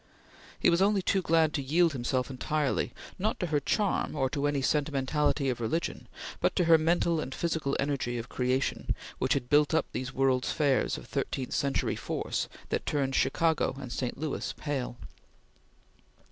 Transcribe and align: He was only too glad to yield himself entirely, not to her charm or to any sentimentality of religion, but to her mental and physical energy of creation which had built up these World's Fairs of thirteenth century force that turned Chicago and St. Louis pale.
He 0.59 0.71
was 0.71 0.81
only 0.81 1.03
too 1.03 1.21
glad 1.21 1.53
to 1.53 1.61
yield 1.61 1.93
himself 1.93 2.31
entirely, 2.31 2.91
not 3.19 3.39
to 3.39 3.45
her 3.45 3.59
charm 3.59 4.15
or 4.15 4.31
to 4.31 4.47
any 4.47 4.63
sentimentality 4.63 5.47
of 5.47 5.61
religion, 5.61 6.07
but 6.39 6.55
to 6.55 6.63
her 6.63 6.79
mental 6.79 7.19
and 7.19 7.35
physical 7.35 7.77
energy 7.79 8.17
of 8.17 8.27
creation 8.27 8.95
which 9.19 9.33
had 9.33 9.47
built 9.47 9.75
up 9.75 9.85
these 9.91 10.11
World's 10.11 10.51
Fairs 10.51 10.97
of 10.97 11.05
thirteenth 11.05 11.53
century 11.53 11.95
force 11.95 12.49
that 12.69 12.87
turned 12.87 13.13
Chicago 13.13 13.75
and 13.79 13.91
St. 13.91 14.17
Louis 14.17 14.55
pale. 14.57 14.97